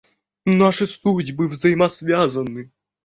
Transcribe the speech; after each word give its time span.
Наши 0.47 0.87
судьбы 0.87 1.47
взаимосвязаны. 1.47 2.71